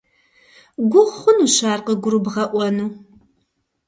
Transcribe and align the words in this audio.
Гугъу 0.91 1.15
хъунущ 1.17 1.57
ар 1.71 1.79
къыгурыбгъэӏуэну. 1.85 2.87